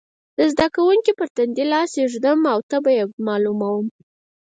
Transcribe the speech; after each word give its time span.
د 0.37 0.39
زده 0.51 0.67
کوونکي 0.75 1.11
پر 1.19 1.27
تندې 1.35 1.63
لاس 1.71 1.91
ږدم 2.11 2.39
او 2.53 2.59
تبه 2.69 2.91
یې 2.97 3.05
معلوموم. 3.25 3.85